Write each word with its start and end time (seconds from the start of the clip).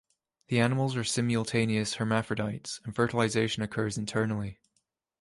The 0.47 0.59
animals 0.59 0.95
are 0.95 1.03
simultaneous 1.03 1.97
hermaphrodites, 1.97 2.81
and 2.83 2.95
fertilization 2.95 3.61
occurs 3.61 3.99
internally. 3.99 4.57